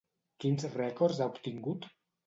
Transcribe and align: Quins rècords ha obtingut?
Quins 0.45 0.65
rècords 0.79 1.23
ha 1.27 1.31
obtingut? 1.37 1.91